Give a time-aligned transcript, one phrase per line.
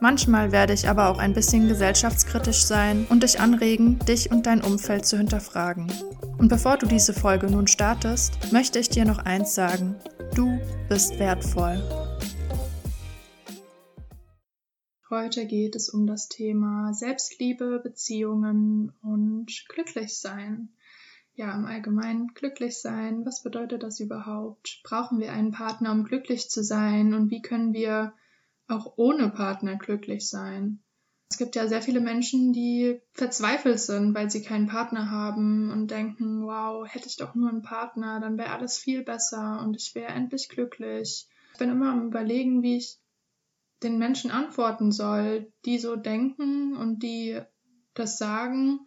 [0.00, 4.62] Manchmal werde ich aber auch ein bisschen gesellschaftskritisch sein und dich anregen, dich und dein
[4.62, 5.90] Umfeld zu hinterfragen.
[6.38, 9.96] Und bevor du diese Folge nun startest, möchte ich dir noch eins sagen.
[10.34, 11.82] Du bist wertvoll.
[15.08, 20.68] Heute geht es um das Thema Selbstliebe, Beziehungen und Glücklichsein.
[21.34, 23.24] Ja, im Allgemeinen glücklich sein.
[23.24, 24.80] Was bedeutet das überhaupt?
[24.84, 27.14] Brauchen wir einen Partner, um glücklich zu sein?
[27.14, 28.12] Und wie können wir
[28.68, 30.80] auch ohne Partner glücklich sein.
[31.28, 35.90] Es gibt ja sehr viele Menschen, die verzweifelt sind, weil sie keinen Partner haben und
[35.90, 39.94] denken, wow, hätte ich doch nur einen Partner, dann wäre alles viel besser und ich
[39.94, 41.28] wäre endlich glücklich.
[41.52, 42.98] Ich bin immer am Überlegen, wie ich
[43.82, 47.40] den Menschen antworten soll, die so denken und die
[47.94, 48.80] das sagen.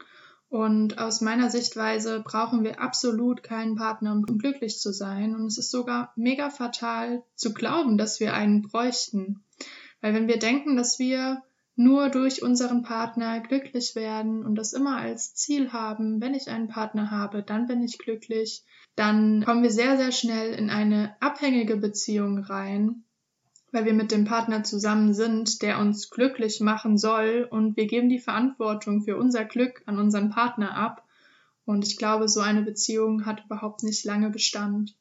[0.48, 5.36] Und aus meiner Sichtweise brauchen wir absolut keinen Partner, um glücklich zu sein.
[5.36, 9.44] Und es ist sogar mega fatal zu glauben, dass wir einen bräuchten.
[10.02, 11.44] Weil wenn wir denken, dass wir
[11.76, 16.68] nur durch unseren Partner glücklich werden und das immer als Ziel haben, wenn ich einen
[16.68, 18.64] Partner habe, dann bin ich glücklich,
[18.96, 23.06] dann kommen wir sehr, sehr schnell in eine abhängige Beziehung rein,
[23.72, 28.10] weil wir mit dem Partner zusammen sind, der uns glücklich machen soll und wir geben
[28.10, 31.08] die Verantwortung für unser Glück an unseren Partner ab.
[31.64, 34.98] Und ich glaube, so eine Beziehung hat überhaupt nicht lange Bestand.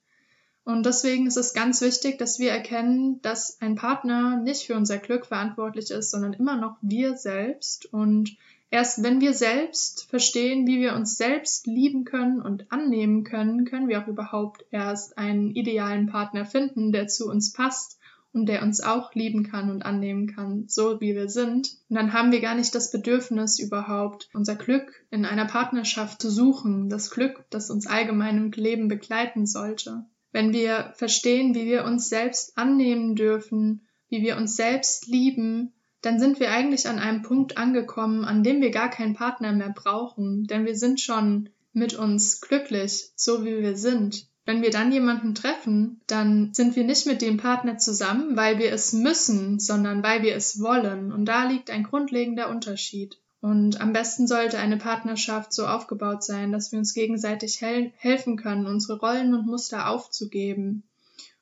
[0.69, 4.99] Und deswegen ist es ganz wichtig, dass wir erkennen, dass ein Partner nicht für unser
[4.99, 7.91] Glück verantwortlich ist, sondern immer noch wir selbst.
[7.91, 8.37] Und
[8.71, 13.89] erst wenn wir selbst verstehen, wie wir uns selbst lieben können und annehmen können, können
[13.89, 17.99] wir auch überhaupt erst einen idealen Partner finden, der zu uns passt
[18.35, 21.79] und der uns auch lieben kann und annehmen kann, so wie wir sind.
[21.89, 26.31] Und dann haben wir gar nicht das Bedürfnis überhaupt, unser Glück in einer Partnerschaft zu
[26.31, 30.05] suchen, das Glück, das uns allgemein im Leben begleiten sollte.
[30.33, 36.21] Wenn wir verstehen, wie wir uns selbst annehmen dürfen, wie wir uns selbst lieben, dann
[36.21, 40.45] sind wir eigentlich an einem Punkt angekommen, an dem wir gar keinen Partner mehr brauchen,
[40.45, 44.27] denn wir sind schon mit uns glücklich, so wie wir sind.
[44.45, 48.73] Wenn wir dann jemanden treffen, dann sind wir nicht mit dem Partner zusammen, weil wir
[48.73, 51.13] es müssen, sondern weil wir es wollen.
[51.13, 53.19] Und da liegt ein grundlegender Unterschied.
[53.41, 58.37] Und am besten sollte eine Partnerschaft so aufgebaut sein, dass wir uns gegenseitig hel helfen
[58.37, 60.83] können, unsere Rollen und Muster aufzugeben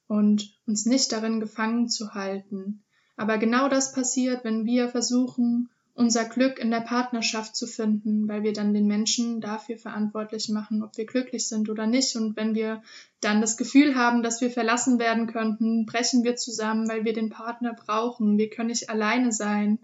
[0.06, 2.83] und uns nicht darin gefangen zu halten.
[3.17, 8.43] Aber genau das passiert, wenn wir versuchen, unser Glück in der Partnerschaft zu finden, weil
[8.43, 12.15] wir dann den Menschen dafür verantwortlich machen, ob wir glücklich sind oder nicht.
[12.17, 12.83] Und wenn wir
[13.23, 17.31] dann das Gefühl haben, dass wir verlassen werden könnten, brechen wir zusammen, weil wir den
[17.31, 18.37] Partner brauchen.
[18.37, 19.79] Wir können nicht alleine sein.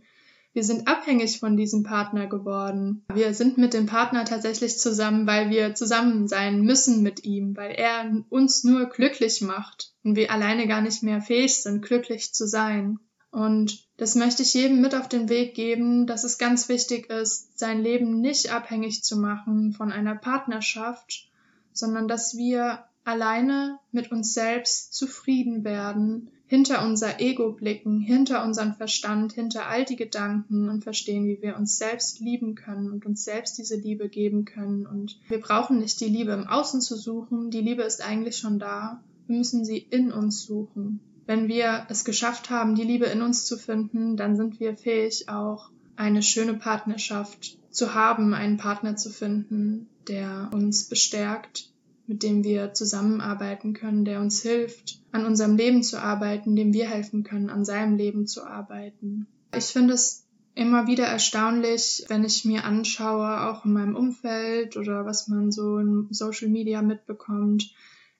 [0.54, 3.04] Wir sind abhängig von diesem Partner geworden.
[3.12, 7.72] Wir sind mit dem Partner tatsächlich zusammen, weil wir zusammen sein müssen mit ihm, weil
[7.72, 12.46] er uns nur glücklich macht und wir alleine gar nicht mehr fähig sind, glücklich zu
[12.46, 12.98] sein.
[13.30, 17.58] Und das möchte ich jedem mit auf den Weg geben, dass es ganz wichtig ist,
[17.58, 21.30] sein Leben nicht abhängig zu machen von einer Partnerschaft,
[21.72, 28.74] sondern dass wir alleine mit uns selbst zufrieden werden, hinter unser Ego blicken, hinter unseren
[28.74, 33.24] Verstand, hinter all die Gedanken und verstehen, wie wir uns selbst lieben können und uns
[33.24, 34.86] selbst diese Liebe geben können.
[34.86, 38.58] Und wir brauchen nicht die Liebe im Außen zu suchen, die Liebe ist eigentlich schon
[38.58, 39.02] da.
[39.26, 41.00] Wir müssen sie in uns suchen.
[41.24, 45.30] Wenn wir es geschafft haben, die Liebe in uns zu finden, dann sind wir fähig,
[45.30, 51.71] auch eine schöne Partnerschaft zu haben, einen Partner zu finden, der uns bestärkt,
[52.06, 56.88] mit dem wir zusammenarbeiten können, der uns hilft, an unserem Leben zu arbeiten, dem wir
[56.88, 59.26] helfen können, an seinem Leben zu arbeiten.
[59.56, 65.06] Ich finde es immer wieder erstaunlich, wenn ich mir anschaue, auch in meinem Umfeld oder
[65.06, 67.74] was man so in Social Media mitbekommt,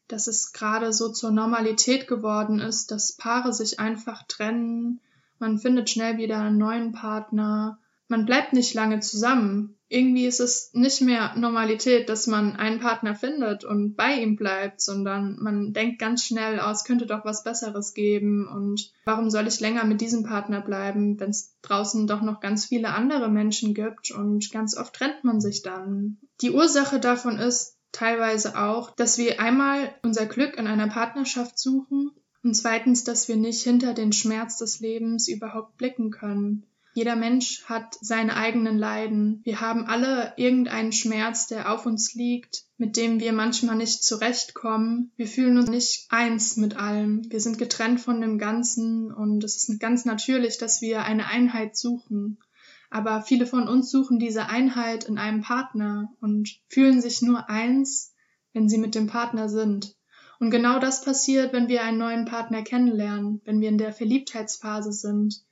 [0.08, 5.00] dass es gerade so zur Normalität geworden ist, dass Paare sich einfach trennen,
[5.38, 7.78] man findet schnell wieder einen neuen Partner,
[8.12, 9.78] man bleibt nicht lange zusammen.
[9.88, 14.82] Irgendwie ist es nicht mehr Normalität, dass man einen Partner findet und bei ihm bleibt,
[14.82, 19.60] sondern man denkt ganz schnell aus, könnte doch was Besseres geben und warum soll ich
[19.60, 24.10] länger mit diesem Partner bleiben, wenn es draußen doch noch ganz viele andere Menschen gibt
[24.10, 26.18] und ganz oft trennt man sich dann.
[26.42, 32.10] Die Ursache davon ist teilweise auch, dass wir einmal unser Glück in einer Partnerschaft suchen
[32.44, 36.66] und zweitens, dass wir nicht hinter den Schmerz des Lebens überhaupt blicken können.
[36.94, 39.40] Jeder Mensch hat seine eigenen Leiden.
[39.44, 45.10] Wir haben alle irgendeinen Schmerz, der auf uns liegt, mit dem wir manchmal nicht zurechtkommen.
[45.16, 47.22] Wir fühlen uns nicht eins mit allem.
[47.30, 51.76] Wir sind getrennt von dem Ganzen und es ist ganz natürlich, dass wir eine Einheit
[51.76, 52.38] suchen.
[52.90, 58.14] Aber viele von uns suchen diese Einheit in einem Partner und fühlen sich nur eins,
[58.52, 59.96] wenn sie mit dem Partner sind.
[60.38, 64.92] Und genau das passiert, wenn wir einen neuen Partner kennenlernen, wenn wir in der Verliebtheitsphase
[64.92, 65.42] sind.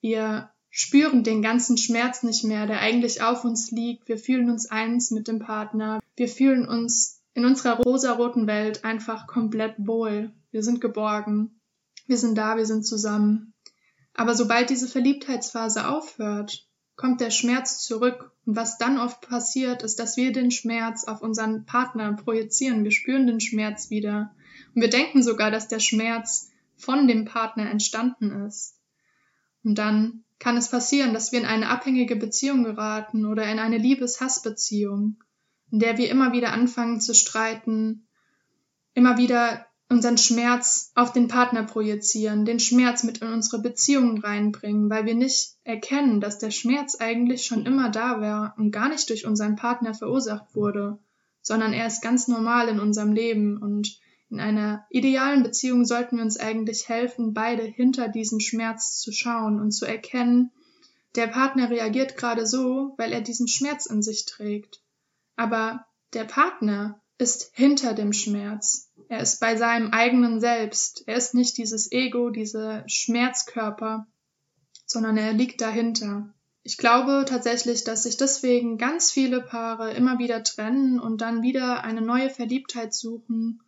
[0.00, 4.08] Wir spüren den ganzen Schmerz nicht mehr, der eigentlich auf uns liegt.
[4.08, 6.00] Wir fühlen uns eins mit dem Partner.
[6.16, 10.32] Wir fühlen uns in unserer rosaroten Welt einfach komplett wohl.
[10.50, 11.58] Wir sind geborgen.
[12.06, 13.54] Wir sind da, wir sind zusammen.
[14.12, 18.32] Aber sobald diese Verliebtheitsphase aufhört, kommt der Schmerz zurück.
[18.44, 22.84] Und was dann oft passiert, ist, dass wir den Schmerz auf unseren Partner projizieren.
[22.84, 24.34] Wir spüren den Schmerz wieder.
[24.74, 28.74] Und wir denken sogar, dass der Schmerz von dem Partner entstanden ist.
[29.64, 33.78] Und dann kann es passieren, dass wir in eine abhängige Beziehung geraten oder in eine
[33.78, 35.22] Liebes-Hass-Beziehung,
[35.70, 38.06] in der wir immer wieder anfangen zu streiten,
[38.94, 44.90] immer wieder unseren Schmerz auf den Partner projizieren, den Schmerz mit in unsere Beziehungen reinbringen,
[44.90, 49.08] weil wir nicht erkennen, dass der Schmerz eigentlich schon immer da war und gar nicht
[49.10, 50.98] durch unseren Partner verursacht wurde,
[51.40, 56.24] sondern er ist ganz normal in unserem Leben und in einer idealen Beziehung sollten wir
[56.24, 60.50] uns eigentlich helfen, beide hinter diesen Schmerz zu schauen und zu erkennen,
[61.14, 64.82] der Partner reagiert gerade so, weil er diesen Schmerz in sich trägt.
[65.36, 68.90] Aber der Partner ist hinter dem Schmerz.
[69.08, 71.04] Er ist bei seinem eigenen Selbst.
[71.06, 74.06] Er ist nicht dieses Ego, dieser Schmerzkörper,
[74.84, 76.34] sondern er liegt dahinter.
[76.62, 81.84] Ich glaube tatsächlich, dass sich deswegen ganz viele Paare immer wieder trennen und dann wieder
[81.84, 83.62] eine neue Verliebtheit suchen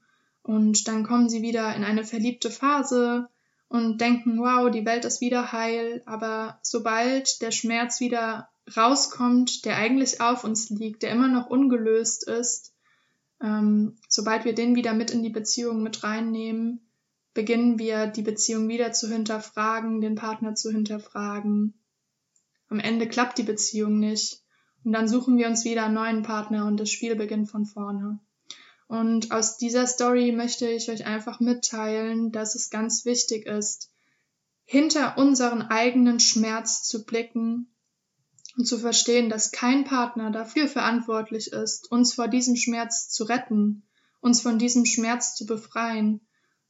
[0.48, 3.28] und dann kommen sie wieder in eine verliebte Phase
[3.68, 6.02] und denken, wow, die Welt ist wieder heil.
[6.06, 12.26] Aber sobald der Schmerz wieder rauskommt, der eigentlich auf uns liegt, der immer noch ungelöst
[12.26, 12.74] ist,
[13.42, 16.80] ähm, sobald wir den wieder mit in die Beziehung mit reinnehmen,
[17.34, 21.74] beginnen wir die Beziehung wieder zu hinterfragen, den Partner zu hinterfragen.
[22.70, 24.42] Am Ende klappt die Beziehung nicht
[24.82, 28.18] und dann suchen wir uns wieder einen neuen Partner und das Spiel beginnt von vorne.
[28.88, 33.92] Und aus dieser Story möchte ich euch einfach mitteilen, dass es ganz wichtig ist,
[34.64, 37.70] hinter unseren eigenen Schmerz zu blicken
[38.56, 43.86] und zu verstehen, dass kein Partner dafür verantwortlich ist, uns vor diesem Schmerz zu retten,
[44.20, 46.26] uns von diesem Schmerz zu befreien.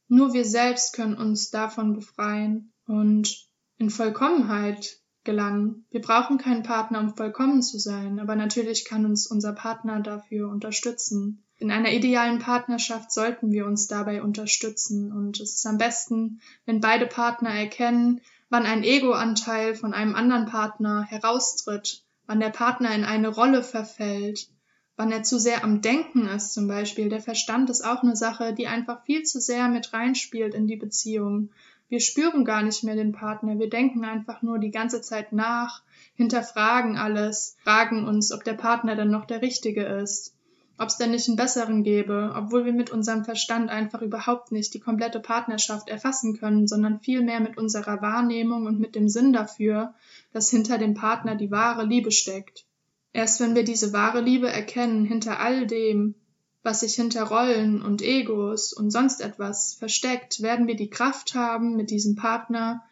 [0.09, 5.85] Nur wir selbst können uns davon befreien und in Vollkommenheit gelangen.
[5.89, 10.49] Wir brauchen keinen Partner, um vollkommen zu sein, aber natürlich kann uns unser Partner dafür
[10.49, 11.45] unterstützen.
[11.61, 16.79] In einer idealen Partnerschaft sollten wir uns dabei unterstützen und es ist am besten, wenn
[16.79, 23.03] beide Partner erkennen, wann ein Ego-Anteil von einem anderen Partner heraustritt, wann der Partner in
[23.03, 24.47] eine Rolle verfällt,
[24.95, 27.09] wann er zu sehr am Denken ist zum Beispiel.
[27.09, 30.77] Der Verstand ist auch eine Sache, die einfach viel zu sehr mit reinspielt in die
[30.77, 31.51] Beziehung.
[31.89, 35.83] Wir spüren gar nicht mehr den Partner, wir denken einfach nur die ganze Zeit nach,
[36.15, 40.33] hinterfragen alles, fragen uns, ob der Partner denn noch der Richtige ist
[40.79, 44.73] ob es denn nicht einen besseren gäbe, obwohl wir mit unserem Verstand einfach überhaupt nicht
[44.73, 49.93] die komplette Partnerschaft erfassen können, sondern vielmehr mit unserer Wahrnehmung und mit dem Sinn dafür,
[50.31, 52.65] dass hinter dem Partner die wahre Liebe steckt.
[53.11, 56.15] Erst wenn wir diese wahre Liebe erkennen, hinter all dem,
[56.63, 61.75] was sich hinter Rollen und Egos und sonst etwas versteckt, werden wir die Kraft haben,
[61.75, 62.83] mit diesem Partner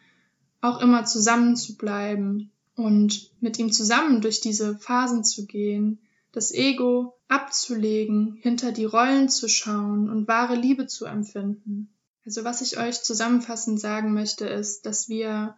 [0.59, 5.99] auch immer zusammen zu bleiben und mit ihm zusammen durch diese Phasen zu gehen,
[6.37, 11.89] das Ego abzulegen, hinter die Rollen zu schauen und wahre Liebe zu empfinden.
[12.25, 15.57] Also was ich euch zusammenfassend sagen möchte, ist, dass wir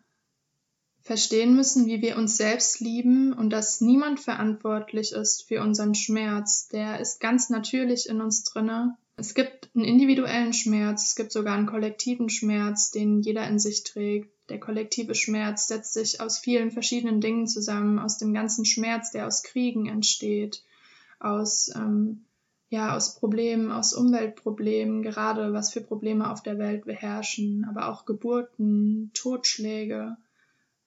[1.02, 6.70] verstehen müssen, wie wir uns selbst lieben und dass niemand verantwortlich ist für unseren Schmerz.
[6.70, 8.96] Der ist ganz natürlich in uns drinne.
[9.18, 13.84] Es gibt einen individuellen Schmerz, es gibt sogar einen kollektiven Schmerz, den jeder in sich
[13.84, 14.32] trägt.
[14.48, 19.28] Der kollektive Schmerz setzt sich aus vielen verschiedenen Dingen zusammen, aus dem ganzen Schmerz, der
[19.28, 20.64] aus Kriegen entsteht,
[21.20, 22.26] aus, ähm,
[22.70, 28.06] ja, aus Problemen, aus Umweltproblemen, gerade was für Probleme auf der Welt beherrschen, aber auch
[28.06, 30.18] Geburten, Totschläge.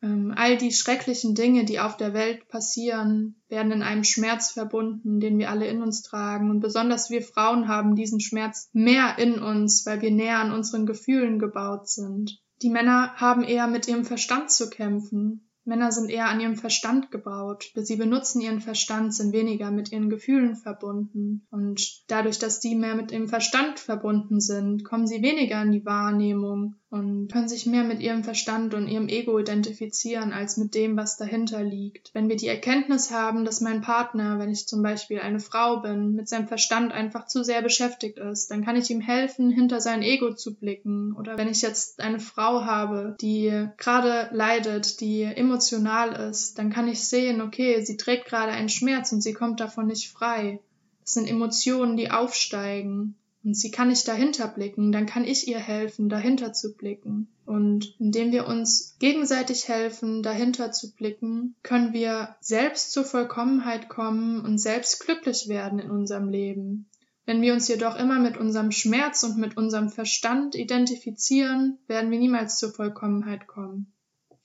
[0.03, 5.21] Ähm, all die schrecklichen Dinge, die auf der Welt passieren, werden in einem Schmerz verbunden,
[5.21, 6.51] den wir alle in uns tragen.
[6.51, 10.87] Und besonders wir Frauen haben diesen Schmerz mehr in uns, weil wir näher an unseren
[10.87, 12.43] Gefühlen gebaut sind.
[12.62, 15.49] Die Männer haben eher mit ihrem Verstand zu kämpfen.
[15.64, 17.71] Männer sind eher an ihrem Verstand gebaut.
[17.75, 21.47] Sie benutzen ihren Verstand, sind weniger mit ihren Gefühlen verbunden.
[21.50, 25.87] Und dadurch, dass die mehr mit dem Verstand verbunden sind, kommen sie weniger in die
[25.87, 30.95] Wahrnehmung und können sich mehr mit ihrem Verstand und ihrem Ego identifizieren als mit dem,
[30.95, 32.11] was dahinter liegt.
[32.13, 36.13] Wenn wir die Erkenntnis haben, dass mein Partner, wenn ich zum Beispiel eine Frau bin,
[36.13, 40.03] mit seinem Verstand einfach zu sehr beschäftigt ist, dann kann ich ihm helfen, hinter sein
[40.03, 41.17] Ego zu blicken.
[41.17, 46.89] Oder wenn ich jetzt eine Frau habe, die gerade leidet, die emotional ist, dann kann
[46.89, 50.61] ich sehen, okay, sie trägt gerade einen Schmerz und sie kommt davon nicht frei.
[51.01, 53.17] Das sind Emotionen, die aufsteigen.
[53.45, 57.29] Und sie kann nicht dahinter blicken, dann kann ich ihr helfen, dahinter zu blicken.
[57.45, 64.41] Und indem wir uns gegenseitig helfen, dahinter zu blicken, können wir selbst zur Vollkommenheit kommen
[64.41, 66.89] und selbst glücklich werden in unserem Leben.
[67.25, 72.19] Wenn wir uns jedoch immer mit unserem Schmerz und mit unserem Verstand identifizieren, werden wir
[72.19, 73.93] niemals zur Vollkommenheit kommen.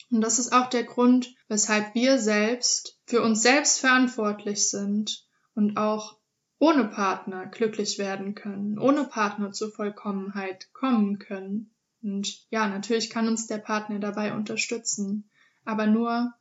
[0.10, 5.78] Und das ist auch der Grund, weshalb wir selbst für uns selbst verantwortlich sind und
[5.78, 6.18] auch
[6.60, 11.74] ohne Partner glücklich werden können, ohne Partner zur Vollkommenheit kommen können.
[12.02, 15.30] Und ja, natürlich kann uns der Partner dabei unterstützen,
[15.66, 16.34] aber nur,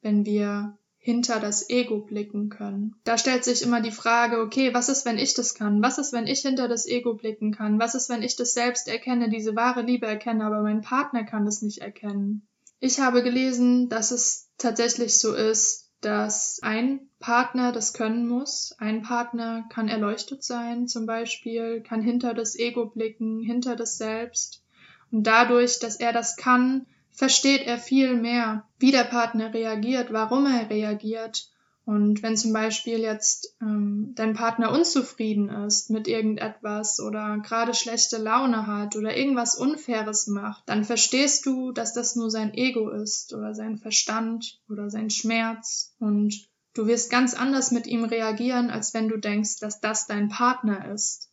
[0.00, 2.94] wenn wir hinter das Ego blicken können.
[3.04, 5.82] Da stellt sich immer die Frage, okay, was ist, wenn ich das kann?
[5.82, 7.78] Was ist, wenn ich hinter das Ego blicken kann?
[7.78, 11.44] Was ist, wenn ich das selbst erkenne, diese wahre Liebe erkenne, aber mein Partner kann
[11.44, 12.48] das nicht erkennen?
[12.80, 18.76] Ich habe gelesen, dass es tatsächlich so ist, dass ein Partner das können muss.
[18.78, 24.62] Ein Partner kann erleuchtet sein, zum Beispiel, kann hinter das Ego blicken, hinter das Selbst.
[25.10, 30.44] Und dadurch, dass er das kann, versteht er viel mehr, wie der Partner reagiert, warum
[30.44, 31.48] er reagiert
[31.86, 38.16] und wenn zum Beispiel jetzt ähm, dein Partner unzufrieden ist mit irgendetwas oder gerade schlechte
[38.16, 43.34] Laune hat oder irgendwas Unfaires macht, dann verstehst du, dass das nur sein Ego ist
[43.34, 48.94] oder sein Verstand oder sein Schmerz und du wirst ganz anders mit ihm reagieren, als
[48.94, 51.30] wenn du denkst, dass das dein Partner ist.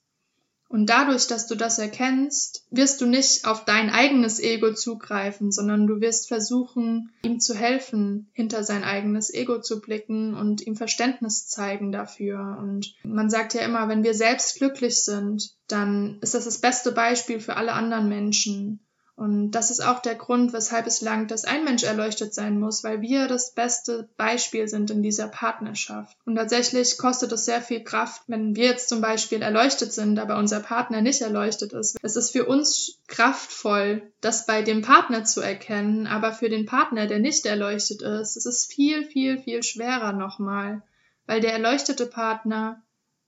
[0.71, 5.85] Und dadurch, dass du das erkennst, wirst du nicht auf dein eigenes Ego zugreifen, sondern
[5.85, 11.49] du wirst versuchen, ihm zu helfen, hinter sein eigenes Ego zu blicken und ihm Verständnis
[11.49, 12.57] zeigen dafür.
[12.57, 16.93] Und man sagt ja immer, wenn wir selbst glücklich sind, dann ist das das beste
[16.93, 18.79] Beispiel für alle anderen Menschen.
[19.15, 22.83] Und das ist auch der Grund, weshalb es langt, dass ein Mensch erleuchtet sein muss,
[22.83, 26.17] weil wir das beste Beispiel sind in dieser Partnerschaft.
[26.25, 30.37] Und tatsächlich kostet es sehr viel Kraft, wenn wir jetzt zum Beispiel erleuchtet sind, aber
[30.37, 31.97] unser Partner nicht erleuchtet ist.
[32.01, 37.05] Es ist für uns kraftvoll, das bei dem Partner zu erkennen, aber für den Partner,
[37.05, 40.81] der nicht erleuchtet ist, es ist viel, viel, viel schwerer nochmal,
[41.27, 42.81] weil der erleuchtete Partner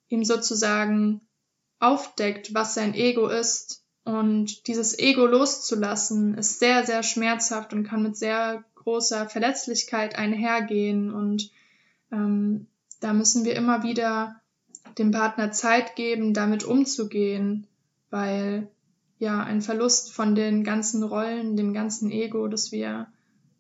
[0.08, 1.22] ihm sozusagen
[1.80, 8.04] aufdeckt, was sein Ego ist und dieses Ego loszulassen ist sehr, sehr schmerzhaft und kann
[8.04, 11.14] mit sehr großer Verletzlichkeit einhergehen.
[11.14, 11.52] Und
[12.12, 12.68] ähm,
[13.00, 14.42] da müssen wir immer wieder
[14.98, 17.66] dem Partner Zeit geben, damit umzugehen,
[18.10, 18.68] weil
[19.20, 23.08] ja ein Verlust von den ganzen Rollen, dem ganzen Ego, das wir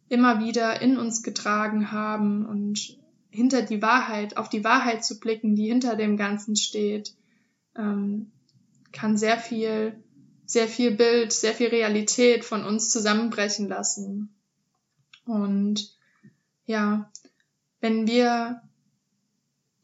[0.09, 2.97] immer wieder in uns getragen haben und
[3.29, 7.15] hinter die Wahrheit, auf die Wahrheit zu blicken, die hinter dem Ganzen steht,
[7.75, 8.31] ähm,
[8.91, 10.02] kann sehr viel
[10.53, 14.29] sehr viel Bild, sehr viel Realität von uns zusammenbrechen lassen.
[15.25, 15.97] Und
[16.67, 17.11] ja,
[17.81, 18.61] wenn wir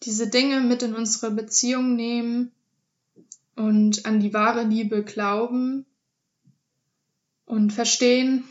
[0.03, 2.51] diese Dinge mit in unsere Beziehung nehmen
[3.55, 5.87] und an die wahre Liebe glauben
[7.47, 8.43] und verstehen,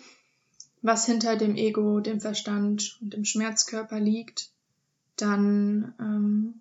[0.82, 4.50] was hinter dem Ego, dem Verstand und dem Schmerzkörper liegt,
[5.14, 6.60] dann ähm,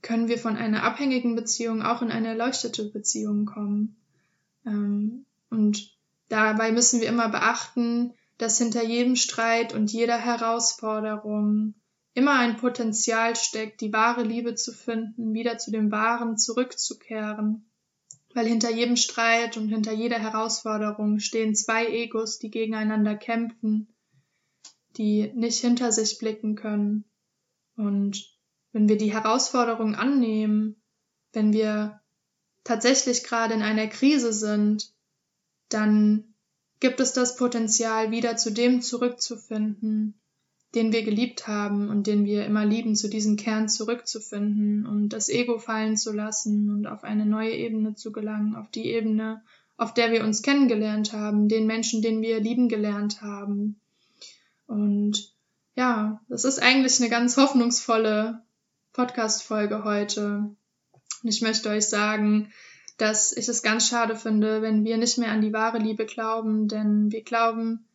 [0.00, 3.96] können wir von einer abhängigen Beziehung auch in eine erleuchtete Beziehung kommen.
[4.66, 5.96] Ähm, und
[6.28, 11.74] dabei müssen wir immer beachten, dass hinter jedem Streit und jeder Herausforderung
[12.14, 17.70] immer ein Potenzial steckt, die wahre Liebe zu finden, wieder zu dem Wahren zurückzukehren.
[18.32, 23.92] Weil hinter jedem Streit und hinter jeder Herausforderung stehen zwei Egos, die gegeneinander kämpfen,
[24.96, 27.04] die nicht hinter sich blicken können.
[27.76, 28.38] Und
[28.72, 30.80] wenn wir die Herausforderung annehmen,
[31.32, 31.99] wenn wir
[32.64, 34.92] tatsächlich gerade in einer Krise sind,
[35.68, 36.34] dann
[36.80, 40.20] gibt es das Potenzial, wieder zu dem zurückzufinden,
[40.74, 45.28] den wir geliebt haben und den wir immer lieben, zu diesem Kern zurückzufinden und das
[45.28, 49.42] Ego fallen zu lassen und auf eine neue Ebene zu gelangen, auf die Ebene,
[49.76, 53.80] auf der wir uns kennengelernt haben, den Menschen, den wir lieben gelernt haben.
[54.66, 55.34] Und
[55.74, 58.42] ja, das ist eigentlich eine ganz hoffnungsvolle
[58.92, 60.54] Podcast-Folge heute.
[61.22, 62.52] Und ich möchte euch sagen,
[62.98, 66.68] dass ich es ganz schade finde, wenn wir nicht mehr an die wahre Liebe glauben,
[66.68, 67.86] denn wir glauben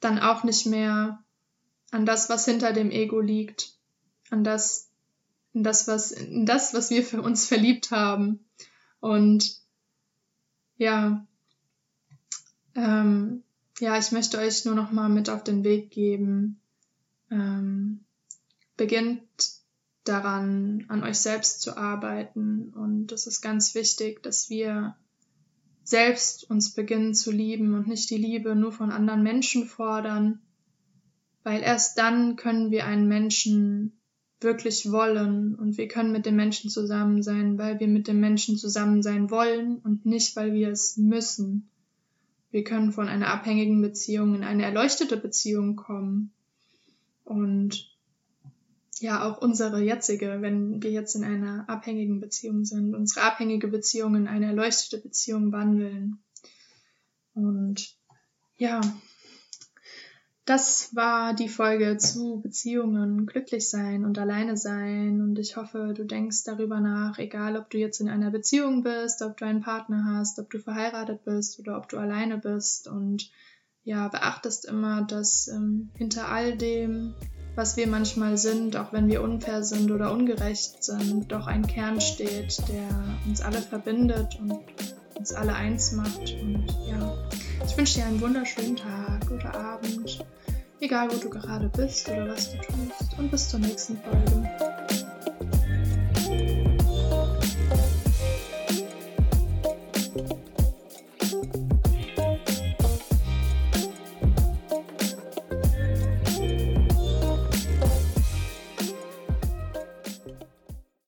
[0.00, 1.22] dann auch nicht mehr
[1.90, 3.74] an das, was hinter dem Ego liegt,
[4.30, 4.90] an das,
[5.52, 8.44] in das, was, in das, was wir für uns verliebt haben.
[9.00, 9.60] Und
[10.76, 11.26] ja,
[12.74, 13.42] Ähm,
[13.80, 16.60] ja, ich möchte euch nur noch mal mit auf den Weg geben.
[17.30, 18.04] Ähm,
[18.76, 19.22] beginnt
[20.04, 22.72] daran, an euch selbst zu arbeiten.
[22.74, 24.96] Und es ist ganz wichtig, dass wir
[25.84, 30.40] selbst uns beginnen zu lieben und nicht die Liebe nur von anderen Menschen fordern,
[31.42, 33.92] weil erst dann können wir einen Menschen
[34.40, 38.56] wirklich wollen und wir können mit dem Menschen zusammen sein, weil wir mit dem Menschen
[38.56, 41.68] zusammen sein wollen und nicht, weil wir es müssen.
[42.50, 46.32] Wir können von einer abhängigen Beziehung in eine erleuchtete Beziehung kommen.
[47.24, 47.91] Und
[49.02, 54.14] ja, auch unsere jetzige, wenn wir jetzt in einer abhängigen Beziehung sind, unsere abhängige Beziehung
[54.14, 56.22] in eine erleuchtete Beziehung wandeln.
[57.34, 57.96] Und
[58.56, 58.80] ja,
[60.44, 65.20] das war die Folge zu Beziehungen, glücklich sein und alleine sein.
[65.20, 69.22] Und ich hoffe, du denkst darüber nach, egal ob du jetzt in einer Beziehung bist,
[69.22, 72.88] ob du einen Partner hast, ob du verheiratet bist oder ob du alleine bist.
[72.88, 73.30] Und
[73.84, 77.14] ja, beachtest immer, dass ähm, hinter all dem,
[77.54, 82.00] was wir manchmal sind, auch wenn wir unfair sind oder ungerecht sind, doch ein Kern
[82.00, 82.88] steht, der
[83.26, 84.60] uns alle verbindet und
[85.14, 86.36] uns alle eins macht.
[86.40, 87.16] Und ja,
[87.66, 90.24] ich wünsche dir einen wunderschönen Tag oder Abend,
[90.80, 93.18] egal wo du gerade bist oder was du tust.
[93.18, 94.50] Und bis zur nächsten Folge.